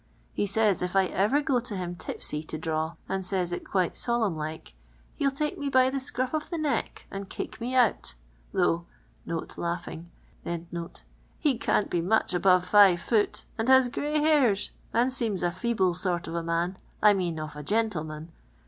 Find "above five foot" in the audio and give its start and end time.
12.33-13.45